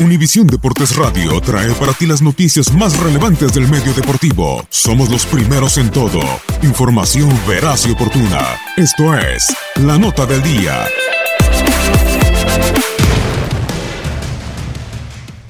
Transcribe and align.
Univisión 0.00 0.46
Deportes 0.46 0.96
Radio 0.96 1.38
trae 1.42 1.70
para 1.74 1.92
ti 1.92 2.06
las 2.06 2.22
noticias 2.22 2.72
más 2.72 2.98
relevantes 3.00 3.52
del 3.52 3.68
medio 3.68 3.92
deportivo. 3.92 4.64
Somos 4.70 5.10
los 5.10 5.26
primeros 5.26 5.76
en 5.76 5.90
todo. 5.90 6.20
Información 6.62 7.28
veraz 7.46 7.86
y 7.86 7.90
oportuna. 7.90 8.40
Esto 8.78 9.14
es 9.14 9.54
La 9.76 9.98
Nota 9.98 10.24
del 10.24 10.42
Día. 10.42 10.86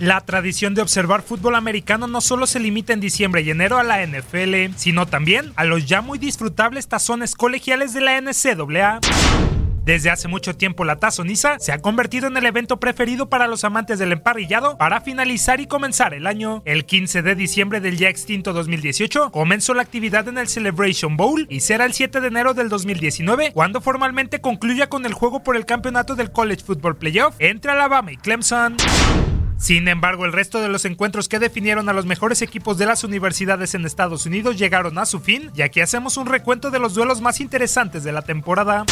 La 0.01 0.21
tradición 0.23 0.75
de 0.75 0.83
observar 0.83 1.23
fútbol 1.23 1.55
americano 1.55 2.09
no 2.09 2.21
solo 2.21 2.49
se 2.49 2.59
limita 2.59 2.93
en 2.93 2.99
diciembre 2.99 3.43
y 3.43 3.51
enero 3.51 3.79
a 3.79 3.85
la 3.85 4.05
NFL, 4.05 4.75
sino 4.75 5.07
también 5.07 5.53
a 5.55 5.65
los 5.65 5.87
ya 5.87 6.01
muy 6.01 6.19
disfrutables 6.19 6.89
tazones 6.89 7.37
colegiales 7.37 7.93
de 7.93 8.01
la 8.01 8.21
NCAA. 8.21 8.99
Desde 9.85 10.11
hace 10.11 10.29
mucho 10.29 10.55
tiempo 10.57 10.85
la 10.85 10.97
tazoniza 10.97 11.59
se 11.59 11.73
ha 11.73 11.79
convertido 11.79 12.27
en 12.29 12.37
el 12.37 12.45
evento 12.45 12.79
preferido 12.79 13.29
para 13.31 13.47
los 13.47 13.65
amantes 13.65 13.99
del 13.99 14.13
emparrillado 14.13 14.77
para 14.77 15.01
finalizar 15.01 15.61
y 15.61 15.67
comenzar 15.67 16.13
el 16.13 16.27
año. 16.27 16.63
El 16.67 16.85
15 16.85 17.23
de 17.23 17.35
diciembre 17.35 17.81
del 17.81 17.97
ya 17.97 18.09
extinto 18.09 18.53
2018 18.53 19.31
comenzó 19.31 19.73
la 19.75 19.83
actividad 19.83 20.29
en 20.29 20.39
el 20.39 20.49
Celebration 20.49 21.17
Bowl 21.17 21.47
y 21.49 21.61
será 21.61 21.87
el 21.87 21.95
7 21.95 22.21
de 22.21 22.29
enero 22.29 22.53
del 22.53 22.69
2019 22.69 23.53
cuando 23.55 23.81
formalmente 23.81 24.41
concluya 24.41 24.89
con 24.89 25.07
el 25.07 25.15
juego 25.15 25.43
por 25.43 25.57
el 25.57 25.67
campeonato 25.67 26.15
del 26.15 26.31
College 26.31 26.65
Football 26.65 26.97
Playoff 26.97 27.35
entre 27.39 27.73
Alabama 27.73 28.13
y 28.13 28.17
Clemson. 28.17 28.77
Sin 29.57 29.89
embargo, 29.89 30.25
el 30.25 30.33
resto 30.33 30.61
de 30.63 30.69
los 30.69 30.87
encuentros 30.87 31.29
que 31.29 31.39
definieron 31.39 31.89
a 31.91 31.93
los 31.93 32.07
mejores 32.07 32.41
equipos 32.41 32.79
de 32.79 32.87
las 32.87 33.05
universidades 33.05 33.75
en 33.75 33.85
Estados 33.85 34.25
Unidos 34.25 34.59
llegaron 34.59 34.97
a 34.97 35.05
su 35.05 35.21
fin, 35.21 35.51
y 35.55 35.61
aquí 35.61 35.83
hacemos 35.83 36.17
un 36.17 36.25
recuento 36.25 36.71
de 36.71 36.79
los 36.79 36.95
duelos 36.95 37.21
más 37.21 37.41
interesantes 37.41 38.03
de 38.03 38.13
la 38.13 38.23
temporada. 38.23 38.87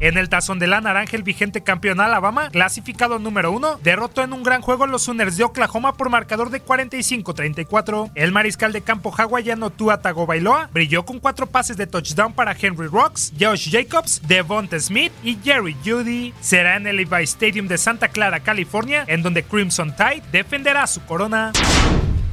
En 0.00 0.16
el 0.16 0.28
tazón 0.28 0.60
de 0.60 0.68
la 0.68 0.80
naranja, 0.80 1.16
el 1.16 1.24
vigente 1.24 1.62
campeón 1.62 2.00
Alabama, 2.00 2.50
clasificado 2.50 3.18
número 3.18 3.50
uno, 3.50 3.80
derrotó 3.82 4.22
en 4.22 4.32
un 4.32 4.44
gran 4.44 4.62
juego 4.62 4.84
a 4.84 4.86
los 4.86 5.02
Sooners 5.02 5.36
de 5.36 5.44
Oklahoma 5.44 5.94
por 5.94 6.08
marcador 6.08 6.50
de 6.50 6.64
45-34. 6.64 8.12
El 8.14 8.30
mariscal 8.30 8.72
de 8.72 8.82
campo 8.82 9.12
hawaiano 9.16 9.70
Tua 9.70 10.00
Tagovailoa 10.00 10.70
brilló 10.72 11.04
con 11.04 11.18
cuatro 11.18 11.46
pases 11.46 11.76
de 11.76 11.88
touchdown 11.88 12.32
para 12.32 12.56
Henry 12.58 12.86
Rocks, 12.86 13.32
Josh 13.38 13.70
Jacobs, 13.70 14.22
Devonta 14.28 14.78
Smith 14.78 15.12
y 15.24 15.36
Jerry 15.42 15.76
Judy. 15.84 16.32
Será 16.40 16.76
en 16.76 16.86
el 16.86 16.96
Levi 16.96 17.24
Stadium 17.24 17.66
de 17.66 17.78
Santa 17.78 18.08
Clara, 18.08 18.40
California, 18.40 19.04
en 19.08 19.22
donde 19.22 19.42
Crimson 19.42 19.94
Tide 19.96 20.22
defenderá 20.30 20.86
su 20.86 21.04
corona. 21.06 21.52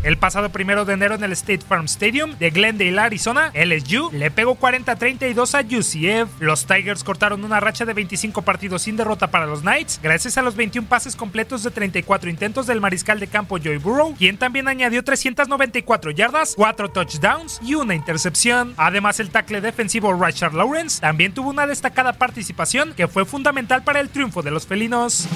El 0.05 0.19
pasado 0.19 0.49
primero 0.49 0.85
de 0.85 0.93
enero 0.93 1.15
en 1.15 1.23
el 1.23 1.31
State 1.31 1.65
Farm 1.67 1.85
Stadium 1.85 2.37
de 2.37 2.51
Glendale, 2.51 2.99
Arizona, 2.99 3.51
LSU 3.55 4.11
le 4.13 4.29
pegó 4.29 4.55
40-32 4.55 5.55
a 5.55 5.61
UCF. 5.61 6.41
Los 6.41 6.67
Tigers 6.67 7.03
cortaron 7.03 7.43
una 7.43 7.59
racha 7.59 7.85
de 7.85 7.93
25 7.93 8.43
partidos 8.43 8.83
sin 8.83 8.97
derrota 8.97 9.31
para 9.31 9.47
los 9.47 9.61
Knights, 9.61 9.99
gracias 10.03 10.37
a 10.37 10.43
los 10.43 10.55
21 10.55 10.87
pases 10.87 11.15
completos 11.15 11.63
de 11.63 11.71
34 11.71 12.29
intentos 12.29 12.67
del 12.67 12.81
mariscal 12.81 13.19
de 13.19 13.25
campo 13.25 13.57
Joy 13.57 13.77
Burrow, 13.77 14.13
quien 14.15 14.37
también 14.37 14.67
añadió 14.67 15.03
394 15.03 16.11
yardas, 16.11 16.53
4 16.55 16.89
touchdowns 16.89 17.59
y 17.63 17.73
una 17.73 17.95
intercepción. 17.95 18.75
Además, 18.77 19.19
el 19.19 19.31
tackle 19.31 19.59
defensivo 19.59 20.13
Richard 20.13 20.53
Lawrence 20.53 21.01
también 21.01 21.33
tuvo 21.33 21.49
una 21.49 21.65
destacada 21.65 22.13
participación 22.13 22.93
que 22.93 23.07
fue 23.07 23.25
fundamental 23.25 23.83
para 23.83 24.01
el 24.01 24.09
triunfo 24.09 24.43
de 24.43 24.51
los 24.51 24.67
felinos. 24.67 25.27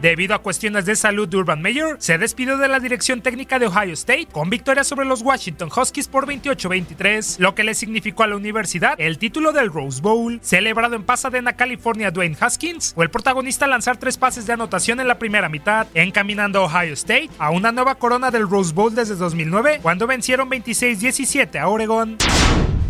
Debido 0.00 0.34
a 0.34 0.38
cuestiones 0.38 0.86
de 0.86 0.96
salud 0.96 1.28
de 1.28 1.36
Urban 1.36 1.60
Meyer, 1.60 1.96
se 1.98 2.16
despidió 2.16 2.56
de 2.56 2.68
la 2.68 2.80
dirección 2.80 3.20
técnica 3.20 3.58
de 3.58 3.66
Ohio 3.66 3.92
State 3.92 4.28
con 4.32 4.48
victoria 4.48 4.82
sobre 4.82 5.04
los 5.04 5.20
Washington 5.20 5.68
Huskies 5.74 6.08
por 6.08 6.26
28-23, 6.26 7.38
lo 7.38 7.54
que 7.54 7.64
le 7.64 7.74
significó 7.74 8.22
a 8.22 8.26
la 8.26 8.36
universidad 8.36 8.94
el 8.96 9.18
título 9.18 9.52
del 9.52 9.70
Rose 9.70 10.00
Bowl. 10.00 10.40
Celebrado 10.42 10.96
en 10.96 11.04
Pasadena, 11.04 11.52
California, 11.52 12.10
Dwayne 12.10 12.36
Haskins 12.40 12.94
fue 12.94 13.04
el 13.04 13.10
protagonista 13.10 13.66
a 13.66 13.68
lanzar 13.68 13.98
tres 13.98 14.16
pases 14.16 14.46
de 14.46 14.54
anotación 14.54 15.00
en 15.00 15.08
la 15.08 15.18
primera 15.18 15.50
mitad, 15.50 15.86
encaminando 15.92 16.60
a 16.60 16.64
Ohio 16.64 16.94
State 16.94 17.28
a 17.38 17.50
una 17.50 17.70
nueva 17.70 17.96
corona 17.96 18.30
del 18.30 18.48
Rose 18.48 18.72
Bowl 18.72 18.94
desde 18.94 19.16
2009, 19.16 19.80
cuando 19.82 20.06
vencieron 20.06 20.48
26-17 20.48 21.60
a 21.60 21.68
Oregon. 21.68 22.16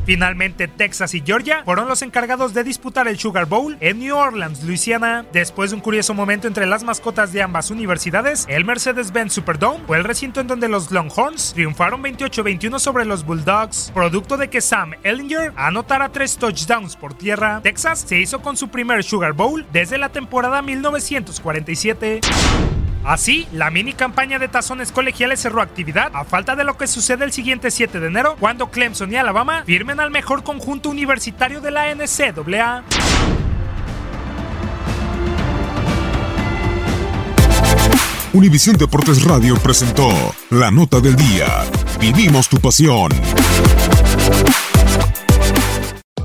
Finalmente, 0.05 0.69
Texas 0.69 1.15
y 1.15 1.23
Georgia 1.25 1.63
fueron 1.65 1.89
los 1.89 2.03
encargados 2.03 2.55
de 2.55 2.65
disputar 2.65 3.09
el 3.09 3.19
Sugar 3.19 3.47
Bowl 3.47 3.77
en 3.81 3.99
New 3.99 4.17
Orleans, 4.17 4.63
Luisiana. 4.65 5.25
Después 5.33 5.71
de 5.71 5.77
un 5.77 5.83
curioso 5.83 6.15
momento 6.15 6.49
entre 6.49 6.67
las 6.67 6.85
mascotas 6.85 7.33
de 7.33 7.43
ambas 7.43 7.71
universidades, 7.71 8.47
el 8.49 8.65
Mercedes-Benz 8.65 9.33
Superdome 9.33 9.85
fue 9.87 9.99
el 9.99 10.05
recinto 10.05 10.41
en 10.41 10.47
donde 10.47 10.69
los 10.69 10.91
Longhorns 10.91 11.53
triunfaron 11.55 12.03
28-21 12.03 12.79
sobre 12.79 13.05
los 13.05 13.25
Bulldogs, 13.25 13.91
producto 13.95 14.37
de 14.37 14.49
que 14.49 14.61
Sam 14.61 14.95
Ellinger 15.03 15.53
anotara 15.57 16.11
tres 16.11 16.37
touchdowns 16.37 16.97
por 16.97 17.15
tierra. 17.15 17.61
Texas 17.63 18.05
se 18.07 18.19
hizo 18.19 18.41
con 18.41 18.57
su 18.57 18.69
primer 18.69 19.05
Sugar 19.05 19.33
Bowl 19.33 19.67
desde 19.73 19.99
la 19.99 20.09
temporada 20.09 20.63
1947. 20.63 22.21
Así, 23.05 23.49
la 23.53 23.71
mini 23.71 23.95
campaña 23.95 24.39
de 24.39 24.49
tazones 24.49 24.93
colegiales 24.93 25.41
cerró 25.41 25.63
actividad 25.63 26.11
a 26.15 26.25
falta 26.25 26.55
de 26.55 26.65
lo 26.65 26.77
que 26.77 26.87
sucede 26.87 27.25
el 27.25 27.33
siguiente 27.33 27.71
7 27.71 27.99
de 27.99 28.07
enero, 28.07 28.37
cuando 28.39 28.71
Clemson 28.71 29.13
y 29.13 29.17
Alabama 29.17 29.63
firmen 29.65 30.01
al 30.01 30.11
mejor 30.11 30.43
conjunto 30.43 30.91
universitario 30.91 31.61
de 31.61 31.71
la 31.71 31.95
NCAA. 31.95 32.85
Univisión 38.33 38.77
Deportes 38.77 39.25
Radio 39.25 39.57
presentó 39.57 40.09
la 40.51 40.71
nota 40.71 41.01
del 41.01 41.17
día. 41.17 41.47
Vivimos 41.99 42.49
tu 42.49 42.59
pasión. 42.59 43.11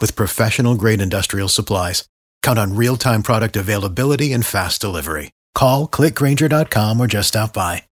with 0.00 0.16
professional 0.16 0.74
grade 0.74 1.00
industrial 1.00 1.48
supplies. 1.48 2.08
Count 2.42 2.58
on 2.58 2.76
real 2.76 2.96
time 2.96 3.22
product 3.22 3.56
availability 3.56 4.32
and 4.32 4.46
fast 4.46 4.80
delivery. 4.80 5.30
Call 5.54 5.88
clickgranger.com 5.88 7.00
or 7.00 7.06
just 7.06 7.28
stop 7.28 7.52
by. 7.52 7.82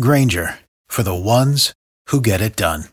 Granger 0.00 0.58
for 0.88 1.02
the 1.02 1.14
ones 1.14 1.74
who 2.08 2.20
get 2.20 2.40
it 2.40 2.56
done. 2.56 2.84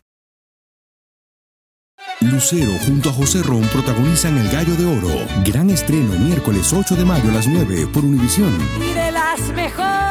Lucero 2.20 2.72
junto 2.84 3.10
a 3.10 3.12
José 3.12 3.42
Ron 3.42 3.62
protagonizan 3.68 4.38
El 4.38 4.50
Gallo 4.50 4.74
de 4.74 4.86
Oro. 4.86 5.26
Gran 5.44 5.70
estreno 5.70 6.12
miércoles 6.18 6.72
8 6.72 6.96
de 6.96 7.04
mayo 7.04 7.30
a 7.30 7.32
las 7.32 7.46
9 7.46 7.88
por 7.92 8.04
Univisión. 8.04 8.56
Y 8.80 8.94
de 8.94 9.12
las 9.12 9.40
mejores. 9.54 10.05